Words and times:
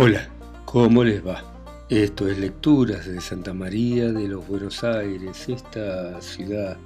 Hola, 0.00 0.28
¿cómo 0.64 1.02
les 1.02 1.26
va? 1.26 1.42
Esto 1.88 2.28
es 2.28 2.38
Lecturas 2.38 3.04
de 3.06 3.20
Santa 3.20 3.52
María 3.52 4.12
de 4.12 4.28
los 4.28 4.46
Buenos 4.46 4.84
Aires, 4.84 5.48
esta 5.48 6.20
ciudad 6.20 6.76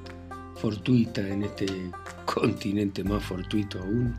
fortuita 0.55 1.21
en 1.21 1.43
este 1.43 1.67
continente 2.25 3.05
más 3.05 3.23
fortuito 3.23 3.81
aún. 3.81 4.15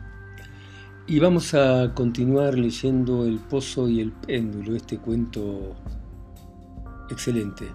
Y 1.08 1.18
vamos 1.18 1.54
a 1.54 1.92
continuar 1.92 2.56
leyendo 2.56 3.26
El 3.26 3.40
Pozo 3.40 3.88
y 3.88 3.98
el 3.98 4.12
Péndulo, 4.12 4.76
este 4.76 4.98
cuento 4.98 5.74
excelente 7.10 7.66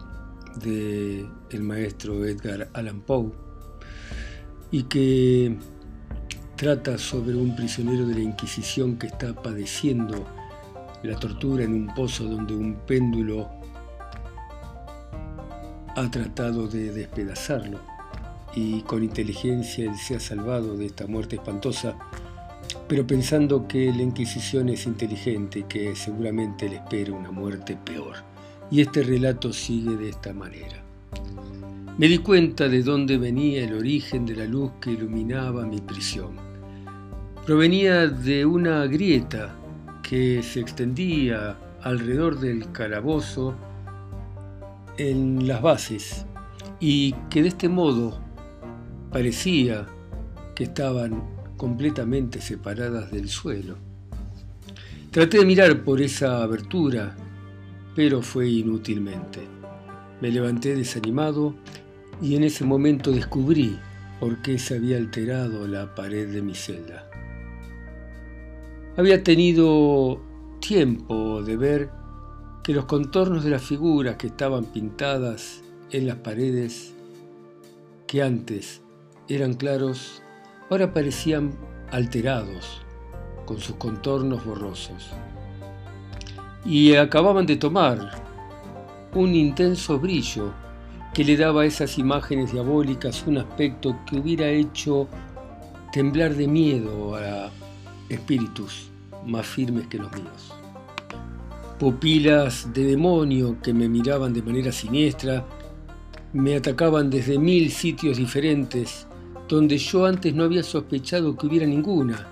de 0.64 1.28
el 1.50 1.64
maestro 1.64 2.26
Edgar 2.26 2.70
Allan 2.72 3.02
Poe 3.02 3.34
y 4.72 4.84
que 4.84 5.58
trata 6.56 6.98
sobre 6.98 7.36
un 7.36 7.58
prisionero 7.58 8.08
de 8.08 8.14
la 8.14 8.22
Inquisición 8.22 8.96
que 8.96 9.08
está 9.08 9.34
padeciendo 9.34 10.39
la 11.04 11.16
tortura 11.18 11.64
en 11.64 11.74
un 11.74 11.94
pozo 11.94 12.26
donde 12.26 12.56
un 12.56 12.76
péndulo 12.86 13.50
ha 15.96 16.12
tratado 16.12 16.68
de 16.68 16.92
despedazarlo 16.92 17.80
y 18.56 18.82
con 18.82 19.04
inteligencia 19.04 19.90
él 19.90 19.96
se 19.96 20.16
ha 20.16 20.20
salvado 20.20 20.76
de 20.76 20.88
esta 20.88 21.08
muerte 21.08 21.36
espantosa, 21.36 21.96
pero 22.88 23.06
pensando 23.06 23.68
que 23.68 23.92
la 23.94 24.02
Inquisición 24.02 24.70
es 24.70 24.86
inteligente 24.86 25.60
y 25.60 25.64
que 25.64 25.96
seguramente 25.96 26.68
le 26.68 26.78
espera 26.78 27.14
una 27.14 27.32
muerte 27.32 27.78
peor. 27.78 28.16
Y 28.72 28.82
este 28.82 29.04
relato 29.04 29.54
sigue 29.54 29.96
de 29.96 30.10
esta 30.10 30.34
manera. 30.34 30.84
Me 31.98 32.08
di 32.08 32.20
cuenta 32.20 32.68
de 32.68 32.82
dónde 32.82 33.18
venía 33.18 33.64
el 33.64 33.74
origen 33.74 34.26
de 34.26 34.36
la 34.36 34.46
luz 34.46 34.72
que 34.80 34.92
iluminaba 34.92 35.66
mi 35.66 35.82
prisión. 35.82 36.38
Provenía 37.46 38.08
de 38.08 38.46
una 38.46 38.86
grieta 38.86 39.59
que 40.10 40.42
se 40.42 40.60
extendía 40.60 41.56
alrededor 41.84 42.40
del 42.40 42.72
calabozo 42.72 43.56
en 44.98 45.48
las 45.48 45.62
bases 45.62 46.26
y 46.80 47.14
que 47.30 47.44
de 47.44 47.50
este 47.50 47.70
modo 47.70 48.20
parecía 49.12 49.86
que 50.56 50.64
estaban 50.64 51.24
completamente 51.58 52.42
separadas 52.42 53.12
del 53.12 53.30
suelo. 53.30 53.78
Traté 55.12 55.38
de 55.38 55.46
mirar 55.46 55.84
por 55.84 56.02
esa 56.02 56.42
abertura, 56.42 57.16
pero 57.96 58.24
fue 58.24 58.50
inútilmente. 58.50 59.42
Me 60.22 60.32
levanté 60.32 60.76
desanimado 60.76 61.54
y 62.20 62.36
en 62.36 62.46
ese 62.46 62.66
momento 62.66 63.12
descubrí 63.12 63.78
por 64.20 64.42
qué 64.42 64.58
se 64.58 64.76
había 64.78 64.98
alterado 64.98 65.68
la 65.68 65.94
pared 65.94 66.28
de 66.34 66.42
mi 66.42 66.56
celda. 66.56 67.09
Había 69.00 69.24
tenido 69.24 70.20
tiempo 70.60 71.42
de 71.42 71.56
ver 71.56 71.90
que 72.62 72.74
los 72.74 72.84
contornos 72.84 73.46
de 73.46 73.50
las 73.50 73.62
figuras 73.62 74.18
que 74.18 74.28
estaban 74.28 74.66
pintadas 74.66 75.64
en 75.90 76.06
las 76.06 76.18
paredes, 76.18 76.94
que 78.08 78.22
antes 78.22 78.82
eran 79.30 79.54
claros, 79.54 80.22
ahora 80.70 80.92
parecían 80.92 81.54
alterados, 81.92 82.82
con 83.46 83.60
sus 83.60 83.78
contornos 83.78 84.44
borrosos. 84.44 85.12
Y 86.66 86.94
acababan 86.96 87.46
de 87.46 87.56
tomar 87.56 88.22
un 89.16 89.34
intenso 89.34 89.98
brillo 89.98 90.52
que 91.14 91.24
le 91.24 91.38
daba 91.38 91.62
a 91.62 91.66
esas 91.66 91.98
imágenes 91.98 92.52
diabólicas 92.52 93.26
un 93.26 93.38
aspecto 93.38 93.98
que 94.06 94.18
hubiera 94.20 94.50
hecho 94.50 95.08
temblar 95.94 96.36
de 96.36 96.50
miedo 96.50 97.16
a 97.16 97.50
espíritus 98.10 98.90
más 99.26 99.46
firmes 99.46 99.88
que 99.88 99.98
los 99.98 100.12
míos. 100.12 100.54
Pupilas 101.80 102.74
de 102.74 102.84
demonio 102.84 103.62
que 103.62 103.74
me 103.74 103.88
miraban 103.88 104.34
de 104.34 104.42
manera 104.42 104.72
siniestra, 104.72 105.46
me 106.34 106.56
atacaban 106.56 107.10
desde 107.10 107.40
mil 107.40 107.72
sitios 107.72 108.18
diferentes 108.18 109.08
donde 109.48 109.78
yo 109.80 110.06
antes 110.06 110.34
no 110.36 110.44
había 110.44 110.62
sospechado 110.62 111.36
que 111.36 111.48
hubiera 111.48 111.66
ninguna, 111.66 112.28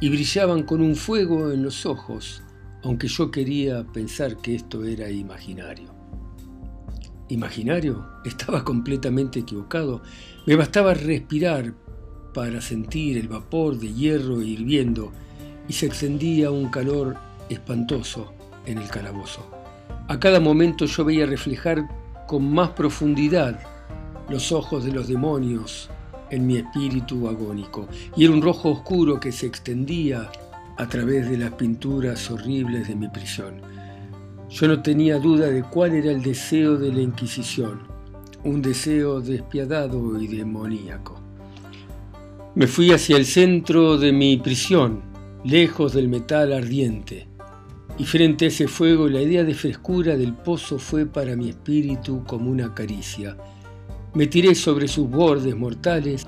y 0.00 0.10
brillaban 0.10 0.64
con 0.64 0.82
un 0.82 0.96
fuego 0.96 1.52
en 1.52 1.62
los 1.62 1.86
ojos, 1.86 2.42
aunque 2.82 3.08
yo 3.08 3.30
quería 3.30 3.84
pensar 3.84 4.36
que 4.36 4.56
esto 4.56 4.84
era 4.84 5.08
imaginario. 5.08 5.94
¿Imaginario? 7.28 8.06
Estaba 8.24 8.64
completamente 8.64 9.40
equivocado. 9.40 10.02
Me 10.46 10.56
bastaba 10.56 10.94
respirar 10.94 11.74
para 12.36 12.60
sentir 12.60 13.16
el 13.16 13.28
vapor 13.28 13.78
de 13.78 13.94
hierro 13.94 14.42
hirviendo 14.42 15.10
y 15.66 15.72
se 15.72 15.86
extendía 15.86 16.50
un 16.50 16.68
calor 16.68 17.16
espantoso 17.48 18.34
en 18.66 18.76
el 18.76 18.88
calabozo. 18.88 19.40
A 20.06 20.20
cada 20.20 20.38
momento 20.38 20.84
yo 20.84 21.02
veía 21.06 21.24
reflejar 21.24 21.88
con 22.28 22.52
más 22.52 22.68
profundidad 22.72 23.58
los 24.28 24.52
ojos 24.52 24.84
de 24.84 24.92
los 24.92 25.08
demonios 25.08 25.88
en 26.28 26.46
mi 26.46 26.58
espíritu 26.58 27.26
agónico, 27.26 27.88
y 28.14 28.26
era 28.26 28.34
un 28.34 28.42
rojo 28.42 28.70
oscuro 28.70 29.18
que 29.18 29.32
se 29.32 29.46
extendía 29.46 30.30
a 30.76 30.86
través 30.88 31.30
de 31.30 31.38
las 31.38 31.52
pinturas 31.52 32.30
horribles 32.30 32.86
de 32.86 32.96
mi 32.96 33.08
prisión. 33.08 33.62
Yo 34.50 34.68
no 34.68 34.82
tenía 34.82 35.18
duda 35.18 35.46
de 35.46 35.62
cuál 35.62 35.94
era 35.94 36.10
el 36.10 36.22
deseo 36.22 36.76
de 36.76 36.92
la 36.92 37.00
Inquisición, 37.00 37.80
un 38.44 38.60
deseo 38.60 39.22
despiadado 39.22 40.20
y 40.20 40.26
demoníaco. 40.26 41.25
Me 42.56 42.66
fui 42.66 42.90
hacia 42.90 43.18
el 43.18 43.26
centro 43.26 43.98
de 43.98 44.12
mi 44.12 44.38
prisión, 44.38 45.02
lejos 45.44 45.92
del 45.92 46.08
metal 46.08 46.54
ardiente, 46.54 47.28
y 47.98 48.04
frente 48.04 48.46
a 48.46 48.48
ese 48.48 48.66
fuego 48.66 49.10
la 49.10 49.20
idea 49.20 49.44
de 49.44 49.52
frescura 49.52 50.16
del 50.16 50.32
pozo 50.32 50.78
fue 50.78 51.04
para 51.04 51.36
mi 51.36 51.50
espíritu 51.50 52.24
como 52.24 52.50
una 52.50 52.72
caricia. 52.72 53.36
Me 54.14 54.26
tiré 54.26 54.54
sobre 54.54 54.88
sus 54.88 55.06
bordes 55.06 55.54
mortales 55.54 56.26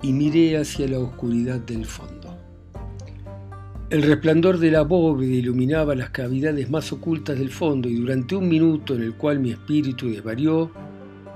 y 0.00 0.12
miré 0.12 0.58
hacia 0.58 0.86
la 0.86 1.00
oscuridad 1.00 1.58
del 1.58 1.86
fondo. 1.86 2.38
El 3.90 4.02
resplandor 4.02 4.58
de 4.58 4.70
la 4.70 4.82
bóveda 4.82 5.34
iluminaba 5.34 5.96
las 5.96 6.10
cavidades 6.10 6.70
más 6.70 6.92
ocultas 6.92 7.36
del 7.36 7.50
fondo 7.50 7.88
y 7.88 7.96
durante 7.96 8.36
un 8.36 8.48
minuto 8.48 8.94
en 8.94 9.02
el 9.02 9.14
cual 9.16 9.40
mi 9.40 9.50
espíritu 9.50 10.08
desvarió, 10.08 10.70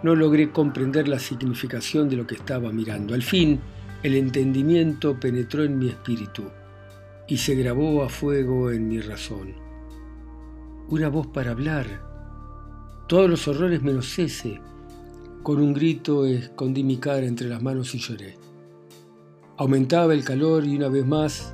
no 0.04 0.14
logré 0.14 0.52
comprender 0.52 1.08
la 1.08 1.18
significación 1.18 2.08
de 2.08 2.14
lo 2.14 2.24
que 2.24 2.36
estaba 2.36 2.70
mirando. 2.70 3.12
Al 3.12 3.22
fin, 3.22 3.58
el 4.06 4.14
entendimiento 4.14 5.18
penetró 5.18 5.64
en 5.64 5.80
mi 5.80 5.88
espíritu 5.88 6.44
y 7.26 7.38
se 7.38 7.56
grabó 7.56 8.04
a 8.04 8.08
fuego 8.08 8.70
en 8.70 8.86
mi 8.86 9.00
razón. 9.00 9.54
Una 10.88 11.08
voz 11.08 11.26
para 11.26 11.50
hablar. 11.50 12.04
Todos 13.08 13.28
los 13.28 13.48
horrores 13.48 13.82
menos 13.82 14.16
ese. 14.20 14.60
Con 15.42 15.60
un 15.60 15.74
grito 15.74 16.24
escondí 16.24 16.84
mi 16.84 16.98
cara 16.98 17.26
entre 17.26 17.48
las 17.48 17.60
manos 17.60 17.96
y 17.96 17.98
lloré. 17.98 18.38
Aumentaba 19.56 20.14
el 20.14 20.22
calor 20.22 20.64
y 20.64 20.76
una 20.76 20.88
vez 20.88 21.04
más 21.04 21.52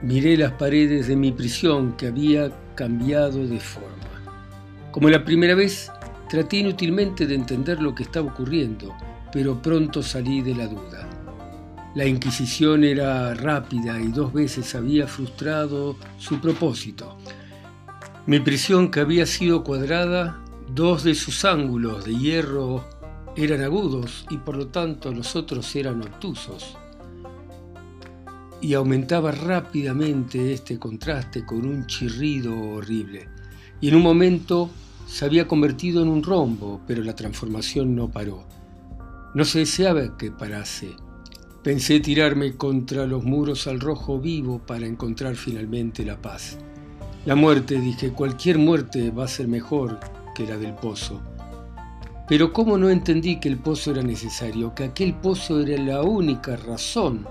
miré 0.00 0.38
las 0.38 0.52
paredes 0.52 1.06
de 1.08 1.16
mi 1.16 1.32
prisión 1.32 1.98
que 1.98 2.06
había 2.06 2.50
cambiado 2.76 3.46
de 3.46 3.60
forma. 3.60 4.22
Como 4.90 5.10
la 5.10 5.22
primera 5.22 5.54
vez, 5.54 5.92
traté 6.30 6.56
inútilmente 6.58 7.26
de 7.26 7.34
entender 7.34 7.82
lo 7.82 7.94
que 7.94 8.04
estaba 8.04 8.32
ocurriendo, 8.32 8.94
pero 9.30 9.60
pronto 9.60 10.02
salí 10.02 10.40
de 10.40 10.54
la 10.54 10.66
duda. 10.66 11.07
La 11.98 12.06
Inquisición 12.06 12.84
era 12.84 13.34
rápida 13.34 14.00
y 14.00 14.12
dos 14.12 14.32
veces 14.32 14.76
había 14.76 15.08
frustrado 15.08 15.96
su 16.16 16.40
propósito. 16.40 17.18
Mi 18.24 18.38
prisión, 18.38 18.92
que 18.92 19.00
había 19.00 19.26
sido 19.26 19.64
cuadrada, 19.64 20.40
dos 20.72 21.02
de 21.02 21.16
sus 21.16 21.44
ángulos 21.44 22.04
de 22.04 22.14
hierro 22.14 22.84
eran 23.34 23.62
agudos 23.62 24.26
y 24.30 24.36
por 24.36 24.56
lo 24.56 24.68
tanto 24.68 25.12
los 25.12 25.34
otros 25.34 25.74
eran 25.74 26.00
obtusos. 26.02 26.76
Y 28.60 28.74
aumentaba 28.74 29.32
rápidamente 29.32 30.52
este 30.52 30.78
contraste 30.78 31.44
con 31.44 31.66
un 31.66 31.88
chirrido 31.88 32.56
horrible. 32.56 33.28
Y 33.80 33.88
en 33.88 33.96
un 33.96 34.02
momento 34.02 34.70
se 35.08 35.24
había 35.24 35.48
convertido 35.48 36.00
en 36.00 36.10
un 36.10 36.22
rombo, 36.22 36.80
pero 36.86 37.02
la 37.02 37.16
transformación 37.16 37.96
no 37.96 38.08
paró. 38.08 38.44
No 39.34 39.44
se 39.44 39.58
deseaba 39.58 40.16
que 40.16 40.30
parase 40.30 40.94
Pensé 41.68 42.00
tirarme 42.00 42.54
contra 42.54 43.06
los 43.06 43.24
muros 43.24 43.66
al 43.66 43.78
rojo 43.78 44.18
vivo 44.18 44.58
para 44.58 44.86
encontrar 44.86 45.36
finalmente 45.36 46.02
la 46.02 46.16
paz. 46.16 46.56
La 47.26 47.34
muerte, 47.34 47.78
dije, 47.78 48.08
cualquier 48.08 48.56
muerte 48.56 49.10
va 49.10 49.24
a 49.24 49.28
ser 49.28 49.48
mejor 49.48 50.00
que 50.34 50.46
la 50.46 50.56
del 50.56 50.72
pozo. 50.72 51.20
Pero 52.26 52.54
¿cómo 52.54 52.78
no 52.78 52.88
entendí 52.88 53.38
que 53.38 53.50
el 53.50 53.58
pozo 53.58 53.90
era 53.90 54.02
necesario, 54.02 54.74
que 54.74 54.84
aquel 54.84 55.12
pozo 55.12 55.60
era 55.60 55.76
la 55.76 56.02
única 56.02 56.56
razón 56.56 57.26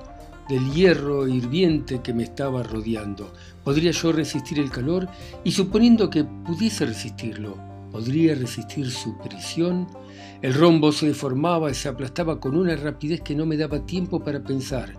del 0.48 0.72
hierro 0.72 1.28
hirviente 1.28 2.04
que 2.04 2.14
me 2.14 2.22
estaba 2.22 2.62
rodeando? 2.62 3.34
¿Podría 3.64 3.90
yo 3.90 4.12
resistir 4.12 4.60
el 4.60 4.70
calor? 4.70 5.10
Y 5.44 5.52
suponiendo 5.52 6.12
que 6.12 6.24
pudiese 6.24 6.86
resistirlo, 6.86 7.58
¿podría 7.92 8.36
resistir 8.36 8.90
su 8.92 9.18
prisión? 9.18 9.88
El 10.42 10.54
rombo 10.54 10.92
se 10.92 11.08
deformaba 11.08 11.72
y 11.72 11.74
se 11.74 11.90
aplastaba 11.90 12.40
con 12.40 12.56
una 12.56 12.76
rapidez 12.76 13.22
que 13.22 13.36
no 13.36 13.46
me 13.46 13.58
daba 13.58 13.86
tiempo 13.86 14.24
para 14.24 14.44
pensar. 14.44 14.94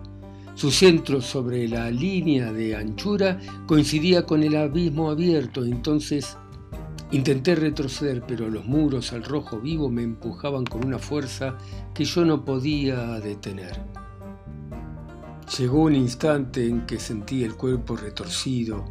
Su 0.55 0.71
centro 0.71 1.21
sobre 1.21 1.67
la 1.69 1.89
línea 1.89 2.51
de 2.51 2.75
anchura 2.75 3.39
coincidía 3.65 4.25
con 4.25 4.43
el 4.43 4.57
abismo 4.57 5.09
abierto, 5.09 5.63
entonces 5.63 6.37
intenté 7.11 7.55
retroceder, 7.55 8.23
pero 8.27 8.49
los 8.49 8.65
muros 8.65 9.13
al 9.13 9.23
rojo 9.23 9.59
vivo 9.59 9.89
me 9.89 10.03
empujaban 10.03 10.65
con 10.65 10.85
una 10.85 10.99
fuerza 10.99 11.57
que 11.93 12.03
yo 12.03 12.25
no 12.25 12.43
podía 12.43 13.19
detener. 13.21 13.79
Llegó 15.57 15.83
un 15.83 15.95
instante 15.95 16.67
en 16.67 16.85
que 16.85 16.99
sentí 16.99 17.43
el 17.43 17.55
cuerpo 17.55 17.95
retorcido, 17.95 18.83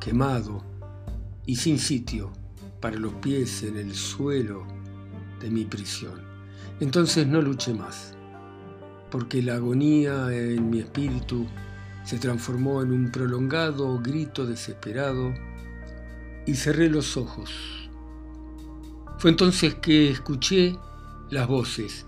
quemado 0.00 0.62
y 1.44 1.56
sin 1.56 1.78
sitio 1.78 2.32
para 2.84 2.98
los 2.98 3.14
pies 3.14 3.62
en 3.62 3.78
el 3.78 3.94
suelo 3.94 4.66
de 5.40 5.48
mi 5.48 5.64
prisión. 5.64 6.20
Entonces 6.80 7.26
no 7.26 7.40
luché 7.40 7.72
más, 7.72 8.14
porque 9.10 9.42
la 9.42 9.54
agonía 9.54 10.30
en 10.30 10.68
mi 10.68 10.80
espíritu 10.80 11.46
se 12.04 12.18
transformó 12.18 12.82
en 12.82 12.92
un 12.92 13.10
prolongado 13.10 13.98
grito 14.02 14.44
desesperado 14.44 15.32
y 16.44 16.54
cerré 16.56 16.90
los 16.90 17.16
ojos. 17.16 17.50
Fue 19.16 19.30
entonces 19.30 19.76
que 19.76 20.10
escuché 20.10 20.76
las 21.30 21.48
voces. 21.48 22.04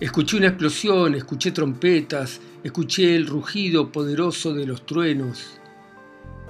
Escuché 0.00 0.38
una 0.38 0.46
explosión, 0.48 1.14
escuché 1.14 1.50
trompetas, 1.50 2.40
escuché 2.62 3.14
el 3.14 3.26
rugido 3.26 3.92
poderoso 3.92 4.54
de 4.54 4.64
los 4.64 4.86
truenos 4.86 5.60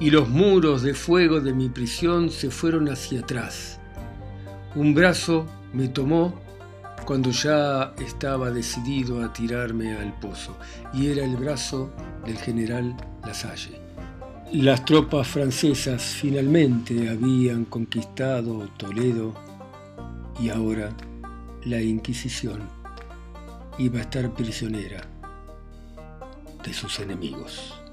y 0.05 0.11
los 0.11 0.29
muros 0.29 0.83
de 0.83 0.93
fuego 0.93 1.41
de 1.41 1.55
mi 1.55 1.71
prisión 1.71 2.29
se 2.29 2.51
fueron 2.51 2.91
hacia 2.91 3.21
atrás. 3.21 3.81
Un 4.75 4.93
brazo 4.93 5.47
me 5.73 5.89
tomó 5.89 6.43
cuando 7.07 7.31
ya 7.31 7.95
estaba 7.99 8.51
decidido 8.51 9.25
a 9.25 9.33
tirarme 9.33 9.97
al 9.97 10.13
pozo, 10.21 10.59
y 10.93 11.07
era 11.07 11.25
el 11.25 11.39
brazo 11.39 11.91
del 12.27 12.37
general 12.37 12.95
Lasalle. 13.25 13.81
Las 14.53 14.85
tropas 14.85 15.27
francesas 15.27 16.03
finalmente 16.03 17.09
habían 17.09 17.65
conquistado 17.65 18.69
Toledo 18.77 19.33
y 20.39 20.51
ahora 20.51 20.91
la 21.65 21.81
Inquisición 21.81 22.61
iba 23.79 24.01
a 24.01 24.03
estar 24.03 24.35
prisionera 24.35 25.01
de 26.63 26.75
sus 26.75 27.01
enemigos. 27.01 27.84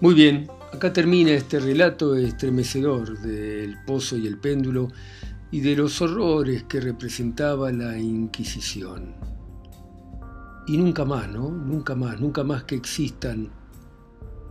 Muy 0.00 0.14
bien, 0.14 0.48
acá 0.72 0.94
termina 0.94 1.32
este 1.32 1.60
relato 1.60 2.16
estremecedor 2.16 3.18
del 3.18 3.76
pozo 3.84 4.16
y 4.16 4.26
el 4.26 4.38
péndulo 4.38 4.88
y 5.50 5.60
de 5.60 5.76
los 5.76 6.00
horrores 6.00 6.62
que 6.62 6.80
representaba 6.80 7.70
la 7.70 7.98
Inquisición. 7.98 9.14
Y 10.66 10.78
nunca 10.78 11.04
más, 11.04 11.28
¿no? 11.28 11.50
Nunca 11.50 11.94
más, 11.94 12.18
nunca 12.18 12.42
más 12.42 12.64
que 12.64 12.76
existan, 12.76 13.50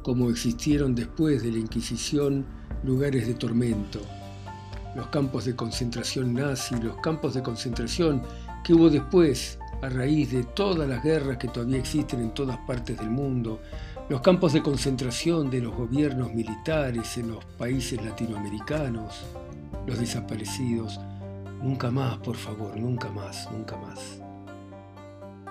como 0.03 0.29
existieron 0.29 0.93
después 0.93 1.41
de 1.41 1.51
la 1.51 1.57
Inquisición, 1.57 2.45
lugares 2.83 3.25
de 3.25 3.33
tormento, 3.33 4.01
los 4.95 5.07
campos 5.07 5.45
de 5.45 5.55
concentración 5.55 6.31
nazi, 6.31 6.75
los 6.79 6.97
campos 6.97 7.33
de 7.33 7.41
concentración 7.41 8.21
que 8.63 8.75
hubo 8.75 8.91
después 8.91 9.57
a 9.81 9.89
raíz 9.89 10.31
de 10.31 10.43
todas 10.43 10.87
las 10.87 11.03
guerras 11.03 11.37
que 11.37 11.47
todavía 11.47 11.79
existen 11.79 12.19
en 12.19 12.35
todas 12.35 12.57
partes 12.67 12.99
del 12.99 13.09
mundo, 13.09 13.61
los 14.09 14.21
campos 14.21 14.53
de 14.53 14.63
concentración 14.63 15.51
de 15.51 15.61
los 15.61 15.75
gobiernos 15.75 16.33
militares 16.33 17.15
en 17.19 17.29
los 17.29 17.45
países 17.45 18.03
latinoamericanos, 18.03 19.27
los 19.85 19.99
desaparecidos. 19.99 20.99
Nunca 21.61 21.91
más, 21.91 22.17
por 22.17 22.35
favor, 22.35 22.75
nunca 22.75 23.09
más, 23.09 23.47
nunca 23.51 23.77
más, 23.77 24.19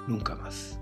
nunca 0.09 0.35
más. 0.35 0.77